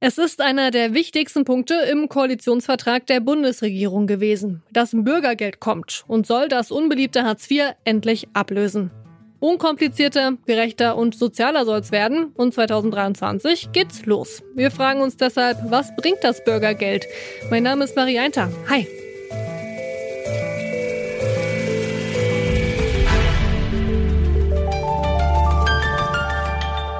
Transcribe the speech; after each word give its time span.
Es 0.00 0.16
ist 0.16 0.40
einer 0.40 0.70
der 0.70 0.94
wichtigsten 0.94 1.44
Punkte 1.44 1.74
im 1.90 2.08
Koalitionsvertrag 2.08 3.04
der 3.08 3.18
Bundesregierung 3.18 4.06
gewesen. 4.06 4.62
Das 4.70 4.90
Bürgergeld 4.92 5.58
kommt 5.58 6.04
und 6.06 6.24
soll 6.24 6.46
das 6.46 6.70
unbeliebte 6.70 7.24
Hartz 7.24 7.50
IV 7.50 7.74
endlich 7.82 8.28
ablösen. 8.32 8.92
Unkomplizierter, 9.40 10.34
gerechter 10.46 10.96
und 10.96 11.16
sozialer 11.16 11.64
soll 11.64 11.80
es 11.80 11.90
werden 11.90 12.26
und 12.34 12.54
2023 12.54 13.72
geht's 13.72 14.06
los. 14.06 14.44
Wir 14.54 14.70
fragen 14.70 15.00
uns 15.00 15.16
deshalb, 15.16 15.58
was 15.68 15.94
bringt 15.96 16.22
das 16.22 16.44
Bürgergeld? 16.44 17.04
Mein 17.50 17.64
Name 17.64 17.82
ist 17.82 17.96
Marie 17.96 18.20
Einter. 18.20 18.52
Hi. 18.68 18.86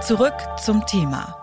Zurück 0.03 0.35
zum 0.65 0.85
Thema. 0.87 1.38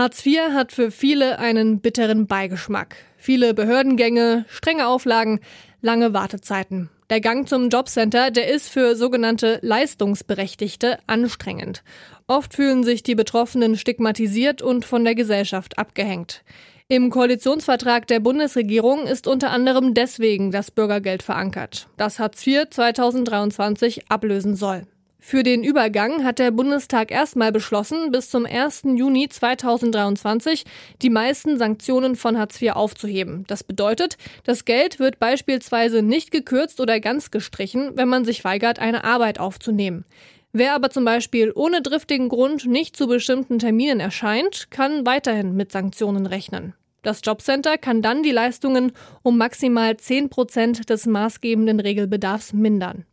Hartz 0.00 0.24
IV 0.24 0.54
hat 0.54 0.72
für 0.72 0.90
viele 0.90 1.38
einen 1.38 1.80
bitteren 1.80 2.26
Beigeschmack. 2.26 2.96
Viele 3.18 3.52
Behördengänge, 3.52 4.46
strenge 4.48 4.86
Auflagen, 4.86 5.40
lange 5.82 6.14
Wartezeiten. 6.14 6.88
Der 7.10 7.20
Gang 7.20 7.46
zum 7.46 7.68
Jobcenter, 7.68 8.30
der 8.30 8.48
ist 8.48 8.70
für 8.70 8.96
sogenannte 8.96 9.58
Leistungsberechtigte 9.60 11.00
anstrengend. 11.06 11.82
Oft 12.26 12.54
fühlen 12.54 12.82
sich 12.82 13.02
die 13.02 13.14
Betroffenen 13.14 13.76
stigmatisiert 13.76 14.62
und 14.62 14.86
von 14.86 15.04
der 15.04 15.14
Gesellschaft 15.14 15.78
abgehängt. 15.78 16.44
Im 16.88 17.10
Koalitionsvertrag 17.10 18.06
der 18.06 18.20
Bundesregierung 18.20 19.06
ist 19.06 19.26
unter 19.26 19.50
anderem 19.50 19.92
deswegen 19.92 20.50
das 20.50 20.70
Bürgergeld 20.70 21.22
verankert, 21.22 21.88
das 21.98 22.18
Hartz 22.18 22.46
IV 22.46 22.70
2023 22.70 24.10
ablösen 24.10 24.56
soll. 24.56 24.86
Für 25.22 25.42
den 25.42 25.62
Übergang 25.62 26.24
hat 26.24 26.38
der 26.38 26.50
Bundestag 26.50 27.10
erstmal 27.10 27.52
beschlossen, 27.52 28.10
bis 28.10 28.30
zum 28.30 28.46
1. 28.46 28.84
Juni 28.96 29.28
2023 29.28 30.64
die 31.02 31.10
meisten 31.10 31.58
Sanktionen 31.58 32.16
von 32.16 32.38
Hartz 32.38 32.60
IV 32.60 32.72
aufzuheben. 32.72 33.44
Das 33.46 33.62
bedeutet, 33.62 34.16
das 34.44 34.64
Geld 34.64 34.98
wird 34.98 35.18
beispielsweise 35.18 36.00
nicht 36.00 36.30
gekürzt 36.30 36.80
oder 36.80 37.00
ganz 37.00 37.30
gestrichen, 37.30 37.90
wenn 37.96 38.08
man 38.08 38.24
sich 38.24 38.44
weigert, 38.44 38.78
eine 38.78 39.04
Arbeit 39.04 39.38
aufzunehmen. 39.38 40.06
Wer 40.52 40.74
aber 40.74 40.88
zum 40.88 41.04
Beispiel 41.04 41.52
ohne 41.54 41.82
driftigen 41.82 42.30
Grund 42.30 42.64
nicht 42.64 42.96
zu 42.96 43.06
bestimmten 43.06 43.58
Terminen 43.58 44.00
erscheint, 44.00 44.70
kann 44.70 45.04
weiterhin 45.04 45.54
mit 45.54 45.70
Sanktionen 45.70 46.26
rechnen. 46.26 46.72
Das 47.02 47.20
Jobcenter 47.22 47.76
kann 47.76 48.00
dann 48.00 48.22
die 48.22 48.32
Leistungen 48.32 48.92
um 49.22 49.36
maximal 49.36 49.98
10 49.98 50.30
Prozent 50.30 50.88
des 50.88 51.06
maßgebenden 51.06 51.78
Regelbedarfs 51.78 52.54
mindern. 52.54 53.04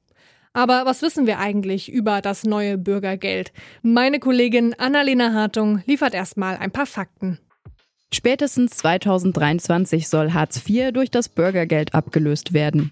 Aber 0.54 0.86
was 0.86 1.02
wissen 1.02 1.28
wir 1.28 1.40
eigentlich 1.40 1.92
über 1.92 2.22
das 2.22 2.44
neue 2.44 2.78
Bürgergeld? 2.78 3.52
Meine 3.82 4.20
Kollegin 4.20 4.74
Annalena 4.78 5.34
Hartung 5.34 5.84
liefert 5.86 6.14
erstmal 6.14 6.58
ein 6.58 6.72
paar 6.72 6.86
Fakten. 6.86 7.40
Spätestens 8.14 8.72
2023 8.78 10.08
soll 10.08 10.32
Hartz 10.32 10.62
IV 10.68 10.94
durch 10.94 11.12
das 11.12 11.28
Bürgergeld 11.28 11.94
abgelöst 11.94 12.54
werden. 12.54 12.92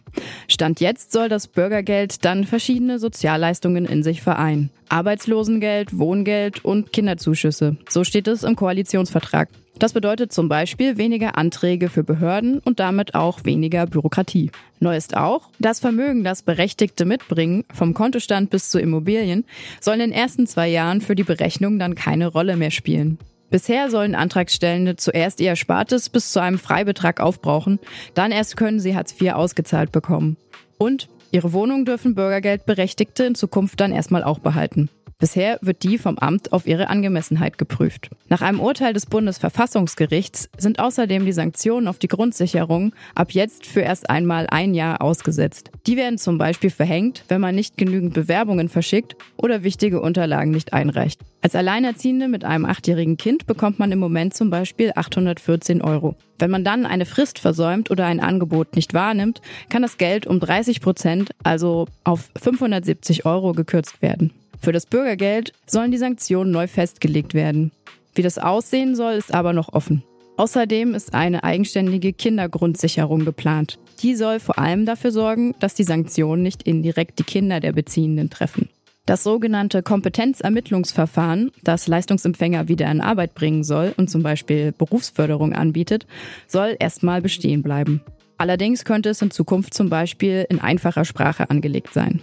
Stand 0.50 0.82
jetzt 0.82 1.14
soll 1.14 1.30
das 1.30 1.48
Bürgergeld 1.48 2.26
dann 2.26 2.44
verschiedene 2.44 3.00
Sozialleistungen 3.00 3.86
in 3.86 4.04
sich 4.04 4.22
vereinen. 4.22 4.72
Arbeitslosengeld, 4.90 5.98
Wohngeld 5.98 6.66
und 6.66 6.92
Kinderzuschüsse. 6.92 7.78
So 7.90 8.04
steht 8.04 8.28
es 8.28 8.44
im 8.44 8.58
Koalitionsvertrag. 8.58 9.48
Das 9.80 9.94
bedeutet 9.94 10.32
zum 10.32 10.50
Beispiel 10.50 10.98
weniger 10.98 11.38
Anträge 11.38 11.90
für 11.90 12.04
Behörden 12.04 12.60
und 12.60 12.80
damit 12.80 13.16
auch 13.16 13.44
weniger 13.46 13.88
Bürokratie. 13.88 14.52
Neu 14.80 14.96
ist 14.96 15.16
auch, 15.18 15.50
das 15.60 15.80
Vermögen, 15.80 16.24
das 16.24 16.44
Berechtigte 16.44 17.06
mitbringen, 17.06 17.64
vom 17.74 17.94
Kontostand 17.94 18.50
bis 18.50 18.70
zu 18.70 18.80
Immobilien, 18.80 19.46
soll 19.82 19.96
in 19.96 20.00
den 20.02 20.12
ersten 20.12 20.46
zwei 20.46 20.68
Jahren 20.68 21.02
für 21.02 21.16
die 21.16 21.24
Berechnung 21.24 21.80
dann 21.80 21.96
keine 21.96 22.28
Rolle 22.28 22.58
mehr 22.58 22.72
spielen. 22.72 23.18
Bisher 23.56 23.90
sollen 23.90 24.16
Antragstellende 24.16 24.98
zuerst 24.98 25.40
ihr 25.40 25.48
Erspartes 25.48 26.10
bis 26.10 26.34
zu 26.34 26.42
einem 26.42 26.60
Freibetrag 26.60 27.22
aufbrauchen, 27.22 27.80
dann 28.14 28.34
erst 28.34 28.58
können 28.58 28.82
sie 28.82 28.98
Hartz 28.98 29.16
IV 29.18 29.32
ausgezahlt 29.32 29.94
bekommen. 29.94 30.36
Und 30.78 31.08
ihre 31.32 31.54
Wohnung 31.54 31.86
dürfen 31.86 32.16
Bürgergeldberechtigte 32.16 33.24
in 33.24 33.34
Zukunft 33.34 33.80
dann 33.80 33.94
erstmal 33.94 34.26
auch 34.26 34.40
behalten. 34.40 34.90
Bisher 35.18 35.60
wird 35.62 35.84
die 35.84 35.98
vom 35.98 36.18
Amt 36.18 36.52
auf 36.52 36.68
ihre 36.68 36.90
Angemessenheit 36.90 37.58
geprüft. 37.58 38.10
Nach 38.28 38.42
einem 38.42 38.60
Urteil 38.60 38.92
des 38.92 39.06
Bundesverfassungsgerichts 39.06 40.50
sind 40.58 40.80
außerdem 40.80 41.26
die 41.26 41.32
Sanktionen 41.32 41.88
auf 41.88 42.00
die 42.00 42.10
Grundsicherung 42.10 42.94
ab 43.16 43.32
jetzt 43.32 43.66
für 43.66 43.80
erst 43.80 44.10
einmal 44.10 44.48
ein 44.50 44.74
Jahr 44.74 45.02
ausgesetzt. 45.02 45.72
Die 45.88 45.96
werden 45.96 46.18
zum 46.18 46.38
Beispiel 46.38 46.70
verhängt, 46.70 47.24
wenn 47.30 47.40
man 47.40 47.56
nicht 47.56 47.78
genügend 47.78 48.14
Bewerbungen 48.14 48.68
verschickt 48.68 49.16
oder 49.38 49.64
wichtige 49.64 50.02
Unterlagen 50.02 50.52
nicht 50.52 50.74
einreicht. 50.74 51.22
Als 51.42 51.56
Alleinerziehende 51.56 52.28
mit 52.28 52.44
einem 52.44 52.66
achtjährigen 52.66 53.16
Kind 53.16 53.46
bekommt 53.46 53.80
man 53.80 53.94
im 53.94 54.00
Moment 54.00 54.34
zum 54.34 54.50
Beispiel 54.50 54.92
814 54.96 55.82
Euro. 55.82 56.16
Wenn 56.40 56.52
man 56.52 56.66
dann 56.66 56.86
eine 56.86 57.06
Frist 57.06 57.40
versäumt 57.40 57.90
oder 57.90 58.06
ein 58.06 58.20
Angebot 58.20 58.76
nicht 58.76 58.94
wahrnimmt, 58.94 59.40
kann 59.70 59.82
das 59.82 59.98
Geld 59.98 60.28
um 60.28 60.42
30 60.42 60.82
Prozent, 60.82 61.30
also 61.44 61.88
auf 62.04 62.30
570 62.42 63.26
Euro 63.26 63.54
gekürzt 63.54 64.02
werden. 64.02 64.34
Für 64.62 64.72
das 64.72 64.86
Bürgergeld 64.86 65.54
sollen 65.66 65.92
die 65.92 65.98
Sanktionen 65.98 66.52
neu 66.52 66.68
festgelegt 66.68 67.34
werden. 67.34 67.72
Wie 68.14 68.22
das 68.22 68.38
aussehen 68.38 68.96
soll, 68.96 69.14
ist 69.14 69.34
aber 69.34 69.54
noch 69.54 69.74
offen. 69.74 70.04
Außerdem 70.38 70.96
ist 70.96 71.14
eine 71.14 71.44
eigenständige 71.44 72.12
Kindergrundsicherung 72.12 73.24
geplant. 73.24 73.80
Die 74.02 74.16
soll 74.16 74.40
vor 74.40 74.60
allem 74.60 74.86
dafür 74.86 75.12
sorgen, 75.12 75.56
dass 75.60 75.76
die 75.76 75.84
Sanktionen 75.84 76.44
nicht 76.44 76.64
indirekt 76.64 77.20
die 77.20 77.24
Kinder 77.24 77.60
der 77.60 77.72
Beziehenden 77.72 78.30
treffen. 78.30 78.70
Das 79.06 79.24
sogenannte 79.24 79.84
Kompetenzermittlungsverfahren, 79.84 81.52
das 81.64 81.88
Leistungsempfänger 81.88 82.68
wieder 82.68 82.90
in 82.90 83.02
Arbeit 83.02 83.36
bringen 83.36 83.64
soll 83.64 83.94
und 83.98 84.10
zum 84.10 84.24
Beispiel 84.24 84.72
Berufsförderung 84.72 85.54
anbietet, 85.54 86.08
soll 86.48 86.76
erstmal 86.80 87.22
bestehen 87.22 87.62
bleiben. 87.62 88.02
Allerdings 88.38 88.84
könnte 88.84 89.10
es 89.10 89.22
in 89.22 89.32
Zukunft 89.32 89.74
zum 89.74 89.90
Beispiel 89.90 90.46
in 90.50 90.60
einfacher 90.60 91.06
Sprache 91.06 91.50
angelegt 91.50 91.94
sein. 91.94 92.22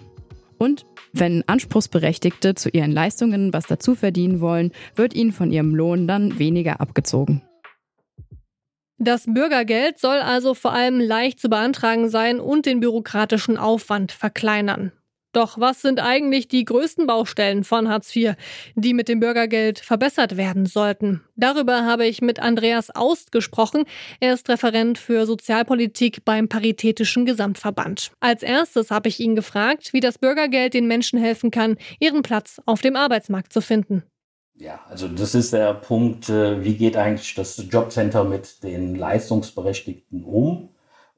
Und 0.62 0.86
wenn 1.12 1.42
Anspruchsberechtigte 1.48 2.54
zu 2.54 2.68
ihren 2.68 2.92
Leistungen 2.92 3.52
was 3.52 3.66
dazu 3.66 3.96
verdienen 3.96 4.40
wollen, 4.40 4.70
wird 4.94 5.12
ihnen 5.12 5.32
von 5.32 5.50
ihrem 5.50 5.74
Lohn 5.74 6.06
dann 6.06 6.38
weniger 6.38 6.80
abgezogen. 6.80 7.42
Das 8.96 9.24
Bürgergeld 9.26 9.98
soll 9.98 10.18
also 10.18 10.54
vor 10.54 10.72
allem 10.72 11.00
leicht 11.00 11.40
zu 11.40 11.48
beantragen 11.48 12.08
sein 12.08 12.38
und 12.38 12.64
den 12.64 12.78
bürokratischen 12.78 13.56
Aufwand 13.56 14.12
verkleinern. 14.12 14.92
Doch 15.32 15.58
was 15.58 15.80
sind 15.80 15.98
eigentlich 16.00 16.48
die 16.48 16.64
größten 16.64 17.06
Baustellen 17.06 17.64
von 17.64 17.88
Hartz 17.88 18.14
IV, 18.14 18.34
die 18.74 18.94
mit 18.94 19.08
dem 19.08 19.20
Bürgergeld 19.20 19.80
verbessert 19.80 20.36
werden 20.36 20.66
sollten? 20.66 21.22
Darüber 21.36 21.84
habe 21.84 22.06
ich 22.06 22.20
mit 22.20 22.38
Andreas 22.38 22.94
Aust 22.94 23.32
gesprochen. 23.32 23.84
Er 24.20 24.34
ist 24.34 24.48
Referent 24.48 24.98
für 24.98 25.24
Sozialpolitik 25.24 26.24
beim 26.24 26.48
Paritätischen 26.48 27.24
Gesamtverband. 27.24 28.12
Als 28.20 28.42
erstes 28.42 28.90
habe 28.90 29.08
ich 29.08 29.20
ihn 29.20 29.34
gefragt, 29.34 29.92
wie 29.92 30.00
das 30.00 30.18
Bürgergeld 30.18 30.74
den 30.74 30.86
Menschen 30.86 31.18
helfen 31.18 31.50
kann, 31.50 31.76
ihren 31.98 32.22
Platz 32.22 32.60
auf 32.66 32.82
dem 32.82 32.96
Arbeitsmarkt 32.96 33.52
zu 33.52 33.60
finden. 33.60 34.02
Ja, 34.54 34.80
also 34.88 35.08
das 35.08 35.34
ist 35.34 35.52
der 35.52 35.74
Punkt, 35.74 36.28
äh, 36.28 36.62
wie 36.62 36.76
geht 36.76 36.96
eigentlich 36.96 37.34
das 37.34 37.64
Jobcenter 37.70 38.24
mit 38.24 38.62
den 38.62 38.94
Leistungsberechtigten 38.94 40.24
um? 40.24 40.68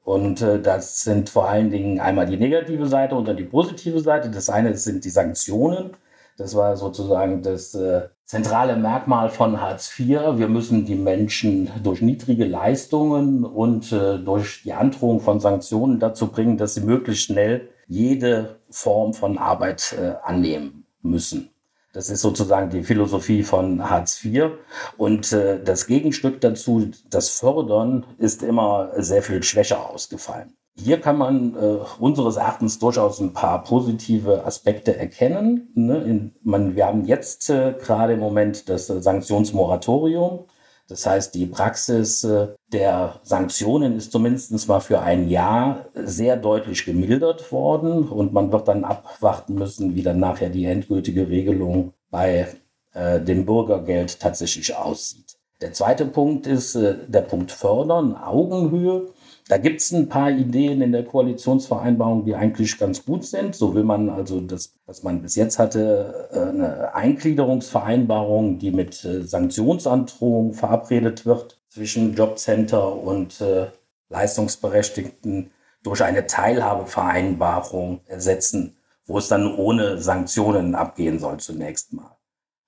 Und 0.05 0.39
äh, 0.43 0.61
das 0.61 1.01
sind 1.01 1.29
vor 1.29 1.49
allen 1.49 1.71
Dingen 1.71 1.99
einmal 1.99 2.27
die 2.27 2.37
negative 2.37 2.85
Seite 2.85 3.15
und 3.15 3.27
dann 3.27 3.37
die 3.37 3.43
positive 3.43 3.99
Seite. 3.99 4.29
Das 4.29 4.51
eine 4.51 4.77
sind 4.77 5.03
die 5.03 5.09
Sanktionen. 5.09 5.97
Das 6.37 6.55
war 6.55 6.77
sozusagen 6.77 7.41
das 7.41 7.73
äh, 7.73 8.03
zentrale 8.23 8.75
Merkmal 8.75 9.29
von 9.29 9.59
Hartz 9.59 9.91
IV. 9.97 10.37
Wir 10.37 10.47
müssen 10.47 10.85
die 10.85 10.95
Menschen 10.95 11.71
durch 11.81 12.01
niedrige 12.01 12.45
Leistungen 12.45 13.43
und 13.43 13.91
äh, 13.91 14.19
durch 14.19 14.61
die 14.63 14.73
Androhung 14.73 15.21
von 15.21 15.39
Sanktionen 15.39 15.99
dazu 15.99 16.27
bringen, 16.27 16.57
dass 16.57 16.75
sie 16.75 16.81
möglichst 16.81 17.23
schnell 17.23 17.69
jede 17.87 18.59
Form 18.69 19.15
von 19.15 19.39
Arbeit 19.39 19.95
äh, 19.99 20.13
annehmen 20.23 20.85
müssen. 21.01 21.49
Das 21.95 22.09
ist 22.09 22.21
sozusagen 22.21 22.69
die 22.69 22.83
Philosophie 22.83 23.41
von 23.41 23.89
Hartz 23.89 24.23
IV. 24.23 24.51
Und 24.97 25.31
äh, 25.31 25.63
das 25.63 25.87
Gegenstück 25.87 26.41
dazu, 26.41 26.89
das 27.09 27.29
Fördern, 27.29 28.05
ist 28.17 28.43
immer 28.43 28.91
sehr 28.97 29.23
viel 29.23 29.41
schwächer 29.43 29.89
ausgefallen. 29.89 30.57
Hier 30.77 30.99
kann 30.99 31.17
man 31.17 31.55
äh, 31.55 31.77
unseres 31.99 32.35
Erachtens 32.35 32.79
durchaus 32.79 33.21
ein 33.21 33.31
paar 33.31 33.63
positive 33.63 34.45
Aspekte 34.45 34.97
erkennen. 34.97 35.71
Ne? 35.73 35.99
In, 35.99 36.35
man, 36.43 36.75
wir 36.75 36.85
haben 36.85 37.05
jetzt 37.05 37.49
äh, 37.49 37.73
gerade 37.81 38.13
im 38.13 38.19
Moment 38.19 38.67
das 38.67 38.87
Sanktionsmoratorium. 38.87 40.47
Das 40.87 41.05
heißt, 41.05 41.33
die 41.33 41.47
Praxis 41.47 42.23
äh, 42.23 42.49
der 42.71 43.19
Sanktionen 43.23 43.97
ist 43.97 44.11
zumindest 44.11 44.67
mal 44.67 44.79
für 44.79 44.99
ein 44.99 45.29
Jahr 45.29 45.85
sehr 45.95 46.37
deutlich 46.37 46.85
gemildert 46.85 47.51
worden 47.51 48.07
und 48.07 48.33
man 48.33 48.51
wird 48.51 48.67
dann 48.67 48.83
abwarten 48.83 49.55
müssen, 49.55 49.95
wie 49.95 50.03
dann 50.03 50.19
nachher 50.19 50.49
die 50.49 50.65
endgültige 50.65 51.27
Regelung 51.27 51.93
bei 52.11 52.47
äh, 52.93 53.19
dem 53.19 53.45
Bürgergeld 53.45 54.19
tatsächlich 54.19 54.75
aussieht. 54.75 55.37
Der 55.61 55.73
zweite 55.73 56.05
Punkt 56.05 56.47
ist 56.47 56.75
äh, 56.75 56.95
der 57.07 57.21
Punkt 57.21 57.51
Fördern, 57.51 58.15
Augenhöhe. 58.15 59.07
Da 59.47 59.59
gibt 59.59 59.79
es 59.79 59.91
ein 59.91 60.09
paar 60.09 60.31
Ideen 60.31 60.81
in 60.81 60.91
der 60.91 61.05
Koalitionsvereinbarung, 61.05 62.25
die 62.25 62.33
eigentlich 62.33 62.79
ganz 62.79 63.05
gut 63.05 63.25
sind. 63.25 63.53
So 63.53 63.75
will 63.75 63.83
man 63.83 64.09
also 64.09 64.41
das, 64.41 64.73
was 64.87 65.03
man 65.03 65.21
bis 65.21 65.35
jetzt 65.35 65.59
hatte, 65.59 66.29
äh, 66.31 66.39
eine 66.39 66.95
Eingliederungsvereinbarung, 66.95 68.57
die 68.57 68.71
mit 68.71 69.05
äh, 69.05 69.21
Sanktionsandrohung 69.21 70.53
verabredet 70.53 71.27
wird 71.27 71.61
zwischen 71.69 72.15
Jobcenter 72.15 72.95
und 72.95 73.39
äh, 73.39 73.67
Leistungsberechtigten 74.09 75.51
durch 75.83 76.03
eine 76.03 76.25
Teilhabevereinbarung 76.25 78.01
ersetzen, 78.07 78.77
wo 79.05 79.19
es 79.19 79.27
dann 79.27 79.55
ohne 79.55 79.99
Sanktionen 79.99 80.73
abgehen 80.73 81.19
soll 81.19 81.37
zunächst 81.37 81.93
mal. 81.93 82.17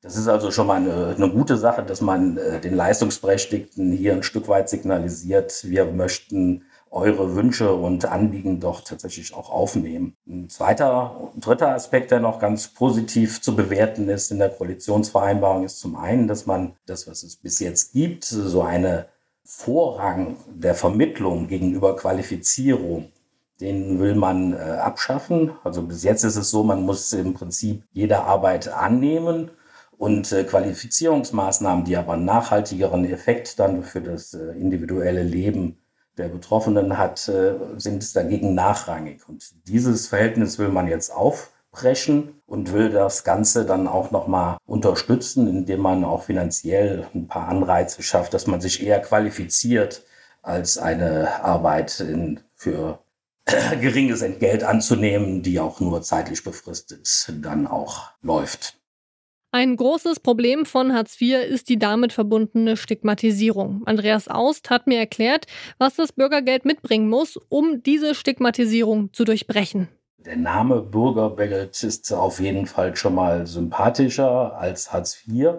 Das 0.01 0.15
ist 0.15 0.27
also 0.27 0.51
schon 0.51 0.67
mal 0.67 0.75
eine, 0.75 1.15
eine 1.17 1.29
gute 1.31 1.57
Sache, 1.57 1.81
dass 1.81 2.01
man 2.01 2.37
äh, 2.37 2.61
den 2.61 2.75
Leistungsberechtigten 2.75 3.91
hier 3.91 4.13
ein 4.13 4.21
Stück 4.21 4.47
weit 4.47 4.69
signalisiert, 4.69 5.63
wir 5.63 5.85
möchten 5.85 6.65
eure 6.91 7.35
Wünsche 7.35 7.73
und 7.73 8.05
Anliegen 8.05 8.59
doch 8.59 8.81
tatsächlich 8.81 9.33
auch 9.33 9.49
aufnehmen. 9.49 10.15
Ein 10.27 10.49
zweiter, 10.49 11.31
dritter 11.35 11.69
Aspekt, 11.69 12.11
der 12.11 12.19
noch 12.19 12.39
ganz 12.39 12.67
positiv 12.69 13.41
zu 13.41 13.55
bewerten 13.55 14.09
ist 14.09 14.31
in 14.31 14.39
der 14.39 14.49
Koalitionsvereinbarung, 14.49 15.63
ist 15.63 15.79
zum 15.79 15.95
einen, 15.95 16.27
dass 16.27 16.45
man 16.45 16.73
das, 16.85 17.07
was 17.07 17.23
es 17.23 17.35
bis 17.35 17.59
jetzt 17.59 17.93
gibt, 17.93 18.25
so 18.25 18.61
eine 18.61 19.07
Vorrang 19.43 20.37
der 20.53 20.75
Vermittlung 20.75 21.47
gegenüber 21.47 21.95
Qualifizierung, 21.95 23.11
den 23.61 23.99
will 23.99 24.15
man 24.15 24.53
äh, 24.53 24.57
abschaffen. 24.57 25.51
Also 25.63 25.83
bis 25.83 26.03
jetzt 26.03 26.23
ist 26.23 26.35
es 26.35 26.49
so, 26.49 26.63
man 26.63 26.83
muss 26.83 27.13
im 27.13 27.33
Prinzip 27.33 27.83
jede 27.93 28.19
Arbeit 28.19 28.67
annehmen 28.67 29.51
und 29.97 30.31
äh, 30.31 30.43
Qualifizierungsmaßnahmen, 30.43 31.85
die 31.85 31.97
aber 31.97 32.13
einen 32.13 32.25
nachhaltigeren 32.25 33.05
Effekt 33.05 33.59
dann 33.59 33.83
für 33.83 34.01
das 34.01 34.33
äh, 34.33 34.51
individuelle 34.51 35.23
Leben 35.23 35.77
der 36.17 36.29
Betroffenen 36.29 36.97
hat, 36.97 37.27
äh, 37.27 37.55
sind 37.77 38.15
dagegen 38.15 38.55
nachrangig. 38.55 39.27
Und 39.27 39.53
dieses 39.67 40.07
Verhältnis 40.07 40.57
will 40.59 40.69
man 40.69 40.87
jetzt 40.87 41.11
aufbrechen 41.11 42.41
und 42.45 42.73
will 42.73 42.89
das 42.89 43.23
Ganze 43.23 43.65
dann 43.65 43.87
auch 43.87 44.11
nochmal 44.11 44.57
unterstützen, 44.65 45.47
indem 45.47 45.81
man 45.81 46.03
auch 46.03 46.23
finanziell 46.23 47.07
ein 47.13 47.27
paar 47.27 47.47
Anreize 47.47 48.03
schafft, 48.03 48.33
dass 48.33 48.47
man 48.47 48.61
sich 48.61 48.85
eher 48.85 49.01
qualifiziert, 49.01 50.03
als 50.41 50.77
eine 50.77 51.43
Arbeit 51.43 51.99
in, 51.99 52.39
für 52.55 52.99
geringes 53.81 54.21
Entgelt 54.21 54.63
anzunehmen, 54.63 55.43
die 55.43 55.59
auch 55.59 55.79
nur 55.79 56.01
zeitlich 56.01 56.43
befristet 56.43 57.31
dann 57.41 57.67
auch 57.67 58.11
läuft. 58.21 58.77
Ein 59.51 59.77
großes 59.77 60.19
Problem 60.19 60.65
von 60.65 60.93
Hartz 60.93 61.19
IV 61.21 61.37
ist 61.49 61.69
die 61.69 61.79
damit 61.79 62.11
verbundene 62.11 62.75
Stigmatisierung. 62.75 63.83
Andreas 63.85 64.27
Aust 64.27 64.69
hat 64.69 64.87
mir 64.87 64.99
erklärt, 64.99 65.45
was 65.77 65.95
das 65.95 66.11
Bürgergeld 66.11 66.65
mitbringen 66.65 67.07
muss, 67.07 67.39
um 67.47 67.81
diese 67.81 68.13
Stigmatisierung 68.13 69.13
zu 69.13 69.23
durchbrechen. 69.23 69.87
Der 70.17 70.35
Name 70.35 70.81
Bürgergeld 70.81 71.81
ist 71.81 72.11
auf 72.11 72.41
jeden 72.41 72.65
Fall 72.65 72.97
schon 72.97 73.15
mal 73.15 73.47
sympathischer 73.47 74.57
als 74.59 74.91
Hartz 74.91 75.23
IV. 75.25 75.51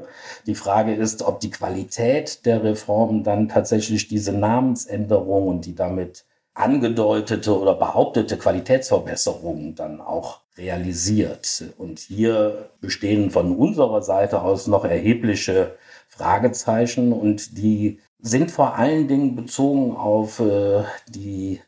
Die 0.45 0.55
Frage 0.55 0.95
ist, 0.95 1.23
ob 1.23 1.41
die 1.41 1.51
Qualität 1.51 2.45
der 2.45 2.63
Reform 2.63 3.25
dann 3.25 3.49
tatsächlich 3.49 4.09
diese 4.09 4.33
Namensänderung 4.33 5.49
und 5.49 5.65
die 5.65 5.75
damit 5.75 6.27
angedeutete 6.53 7.59
oder 7.59 7.75
behauptete 7.75 8.37
Qualitätsverbesserungen 8.37 9.75
dann 9.75 10.03
auch 10.03 10.41
realisiert. 10.59 11.65
Und 11.79 12.01
hier 12.01 12.71
bestehen 12.81 13.31
von 13.31 13.57
unserer 13.57 14.03
Seite 14.03 14.43
aus 14.43 14.67
noch 14.67 14.85
erhebliche 14.85 15.77
Fragezeichen 16.09 17.13
und 17.13 17.57
die 17.57 18.01
sind 18.21 18.51
vor 18.51 18.75
allen 18.75 19.07
Dingen 19.07 19.37
bezogen 19.37 19.97
auf 19.97 20.41
äh, 20.41 20.83
die 21.09 21.61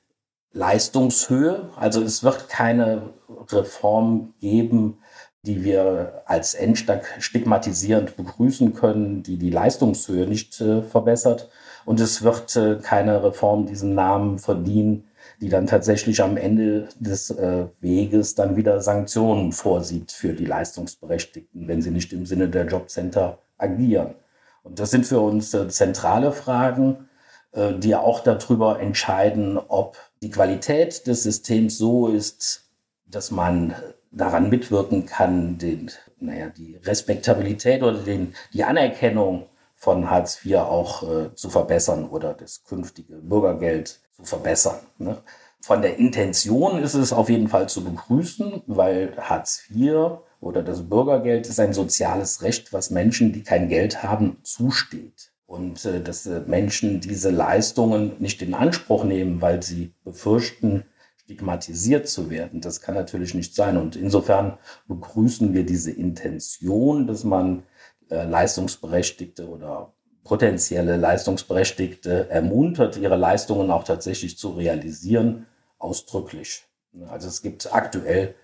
Leistungshöhe. 0.52 1.70
Also 1.76 2.02
es 2.02 2.24
wird 2.24 2.48
keine 2.48 3.14
Reform 3.50 4.34
geben, 4.40 4.98
die 5.42 5.64
wir 5.64 6.22
als 6.26 6.54
Endstark 6.54 7.06
stigmatisierend 7.20 8.16
begrüßen 8.16 8.74
können, 8.74 9.22
die 9.22 9.38
die 9.38 9.50
Leistungshöhe 9.50 10.26
nicht 10.26 10.60
äh, 10.60 10.82
verbessert. 10.82 11.48
Und 11.84 12.00
es 12.00 12.22
wird 12.22 12.56
äh, 12.56 12.76
keine 12.82 13.22
Reform 13.22 13.66
diesen 13.66 13.94
Namen 13.94 14.38
verdienen, 14.38 15.04
die 15.40 15.48
dann 15.48 15.66
tatsächlich 15.66 16.22
am 16.22 16.36
Ende 16.36 16.88
des 16.98 17.30
äh, 17.30 17.66
Weges 17.80 18.34
dann 18.34 18.56
wieder 18.56 18.80
Sanktionen 18.82 19.52
vorsieht 19.52 20.12
für 20.12 20.34
die 20.34 20.44
Leistungsberechtigten, 20.44 21.66
wenn 21.66 21.80
sie 21.80 21.90
nicht 21.90 22.12
im 22.12 22.26
Sinne 22.26 22.48
der 22.48 22.66
Jobcenter 22.66 23.38
agieren. 23.56 24.14
Und 24.62 24.78
das 24.78 24.90
sind 24.90 25.06
für 25.06 25.20
uns 25.20 25.54
äh, 25.54 25.68
zentrale 25.68 26.32
Fragen, 26.32 27.08
äh, 27.52 27.72
die 27.74 27.94
auch 27.94 28.20
darüber 28.20 28.80
entscheiden, 28.80 29.58
ob 29.58 29.96
die 30.22 30.30
Qualität 30.30 31.06
des 31.06 31.22
Systems 31.22 31.78
so 31.78 32.08
ist, 32.08 32.68
dass 33.06 33.30
man 33.30 33.74
daran 34.10 34.50
mitwirken 34.50 35.06
kann, 35.06 35.56
den, 35.56 35.90
naja, 36.18 36.50
die 36.50 36.76
Respektabilität 36.76 37.82
oder 37.82 37.98
den, 37.98 38.34
die 38.52 38.64
Anerkennung 38.64 39.46
von 39.74 40.10
Hartz 40.10 40.44
IV 40.44 40.56
auch 40.56 41.02
äh, 41.02 41.34
zu 41.34 41.48
verbessern 41.48 42.08
oder 42.10 42.34
das 42.34 42.64
künftige 42.64 43.14
Bürgergeld 43.14 44.00
zu 44.20 44.28
verbessern. 44.28 44.78
Ne? 44.98 45.18
Von 45.60 45.82
der 45.82 45.98
Intention 45.98 46.82
ist 46.82 46.94
es 46.94 47.12
auf 47.12 47.28
jeden 47.28 47.48
Fall 47.48 47.68
zu 47.68 47.84
begrüßen, 47.84 48.62
weil 48.66 49.14
Hartz 49.18 49.64
IV 49.70 50.20
oder 50.40 50.62
das 50.62 50.88
Bürgergeld 50.88 51.46
ist 51.46 51.60
ein 51.60 51.74
soziales 51.74 52.42
Recht, 52.42 52.72
was 52.72 52.90
Menschen, 52.90 53.32
die 53.32 53.42
kein 53.42 53.68
Geld 53.68 54.02
haben, 54.02 54.38
zusteht. 54.42 55.32
Und 55.46 55.84
äh, 55.84 56.00
dass 56.00 56.26
äh, 56.26 56.40
Menschen 56.46 57.00
diese 57.00 57.30
Leistungen 57.30 58.12
nicht 58.20 58.40
in 58.40 58.54
Anspruch 58.54 59.04
nehmen, 59.04 59.42
weil 59.42 59.62
sie 59.62 59.92
befürchten, 60.04 60.84
stigmatisiert 61.18 62.08
zu 62.08 62.30
werden. 62.30 62.60
Das 62.60 62.80
kann 62.80 62.94
natürlich 62.94 63.34
nicht 63.34 63.54
sein. 63.54 63.76
Und 63.76 63.96
insofern 63.96 64.58
begrüßen 64.88 65.52
wir 65.52 65.64
diese 65.64 65.90
Intention, 65.90 67.06
dass 67.06 67.24
man 67.24 67.64
äh, 68.10 68.24
Leistungsberechtigte 68.24 69.48
oder 69.48 69.92
potenzielle 70.24 70.96
Leistungsberechtigte 70.96 72.28
ermuntert, 72.30 72.96
ihre 72.96 73.16
Leistungen 73.16 73.70
auch 73.70 73.84
tatsächlich 73.84 74.38
zu 74.38 74.50
realisieren, 74.50 75.46
ausdrücklich. 75.78 76.64
Also 77.08 77.28
es 77.28 77.42
gibt 77.42 77.72
aktuell 77.72 78.34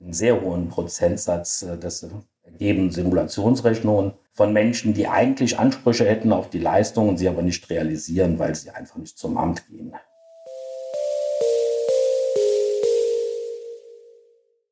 einen 0.00 0.12
sehr 0.12 0.40
hohen 0.40 0.68
Prozentsatz, 0.68 1.62
äh, 1.62 1.78
das 1.78 2.06
ergeben 2.42 2.90
Simulationsrechnungen 2.90 4.12
von 4.32 4.52
Menschen, 4.52 4.94
die 4.94 5.08
eigentlich 5.08 5.58
Ansprüche 5.58 6.04
hätten 6.04 6.32
auf 6.32 6.50
die 6.50 6.58
Leistungen, 6.58 7.16
sie 7.16 7.28
aber 7.28 7.42
nicht 7.42 7.68
realisieren, 7.70 8.38
weil 8.38 8.54
sie 8.54 8.70
einfach 8.70 8.96
nicht 8.96 9.18
zum 9.18 9.36
Amt 9.36 9.66
gehen. 9.68 9.94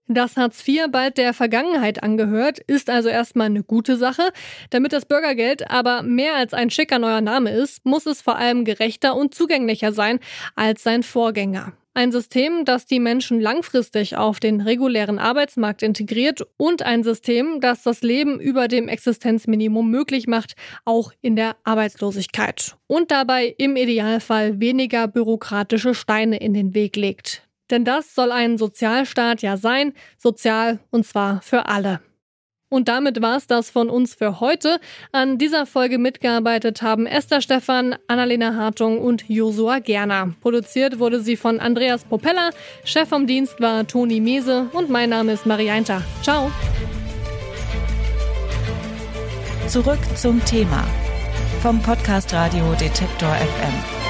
Dass 0.07 0.37
Hartz 0.37 0.67
IV 0.69 0.89
bald 0.91 1.17
der 1.17 1.33
Vergangenheit 1.33 2.03
angehört, 2.03 2.59
ist 2.59 2.91
also 2.91 3.09
erstmal 3.09 3.47
eine 3.47 3.63
gute 3.63 3.97
Sache. 3.97 4.33
Damit 4.69 4.93
das 4.93 5.07
Bürgergeld 5.07 5.71
aber 5.71 6.03
mehr 6.03 6.35
als 6.35 6.53
ein 6.53 6.69
schicker 6.69 6.99
neuer 6.99 7.23
Name 7.23 7.51
ist, 7.51 7.85
muss 7.87 8.05
es 8.05 8.21
vor 8.21 8.37
allem 8.37 8.67
gerechter 8.67 9.17
und 9.17 9.35
zugänglicher 9.35 9.93
sein 9.93 10.21
als 10.57 10.83
sein 10.83 11.03
Vorgänger. 11.03 11.73
Ein 11.97 12.11
System, 12.11 12.65
das 12.65 12.87
die 12.87 12.99
Menschen 12.99 13.41
langfristig 13.41 14.17
auf 14.17 14.41
den 14.41 14.61
regulären 14.61 15.21
Arbeitsmarkt 15.21 15.83
integriert 15.83 16.43
und 16.57 16.83
ein 16.83 17.05
System, 17.05 17.61
das 17.61 17.85
das 17.85 18.03
Leben 18.03 18.41
über 18.41 18.67
dem 18.67 18.89
Existenzminimum 18.89 19.89
möglich 19.89 20.27
macht, 20.27 20.55
auch 20.85 21.13
in 21.23 21.37
der 21.37 21.57
Arbeitslosigkeit. 21.63 22.77
Und 22.89 23.13
dabei 23.13 23.55
im 23.59 23.77
Idealfall 23.77 24.61
weniger 24.61 25.07
bürokratische 25.07 25.95
Steine 25.95 26.39
in 26.39 26.53
den 26.53 26.75
Weg 26.75 26.97
legt. 26.97 27.45
Denn 27.75 27.85
das 27.85 28.15
soll 28.15 28.31
ein 28.31 28.57
Sozialstaat 28.57 29.43
ja 29.43 29.57
sein, 29.57 29.95
sozial 30.17 30.79
und 30.93 31.05
zwar 31.05 31.43
für 31.43 31.67
alle. 31.67 31.99
Und 32.69 32.87
damit 32.87 33.21
war 33.21 33.37
es 33.37 33.49
das 33.49 33.69
von 33.69 33.91
uns 33.91 34.15
für 34.15 34.39
heute. 34.39 34.79
An 35.11 35.39
dieser 35.39 35.67
Folge 35.67 35.99
mitgearbeitet 35.99 36.83
haben 36.83 37.05
Esther 37.07 37.41
Stephan, 37.41 37.97
Annalena 38.07 38.55
Hartung 38.55 39.01
und 39.01 39.29
Josua 39.29 39.81
Gerner. 39.81 40.37
Produziert 40.41 41.01
wurde 41.01 41.19
sie 41.19 41.37
von 41.37 41.59
Andreas 41.59 42.05
Propeller, 42.05 42.51
Chef 42.85 43.09
vom 43.09 43.27
Dienst 43.27 43.61
war 43.61 43.85
Toni 43.89 44.21
Mese 44.21 44.69
und 44.73 44.89
mein 44.89 45.11
Name 45.11 45.33
ist 45.33 45.45
Marianta. 45.45 46.01
Ciao. 46.23 46.53
Zurück 49.67 49.99
zum 50.15 50.45
Thema 50.45 50.87
vom 51.61 51.83
Podcast 51.83 52.33
Radio 52.33 52.73
Detektor 52.75 53.35
FM. 53.35 54.04